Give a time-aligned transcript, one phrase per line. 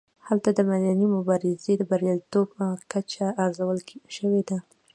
[0.27, 2.47] هلته د مدني مبارزې د بریالیتوب
[2.91, 3.77] کچه ارزول
[4.15, 4.57] شوې ده.